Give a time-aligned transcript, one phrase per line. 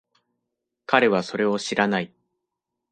[0.87, 2.11] 彼はそれを知らない。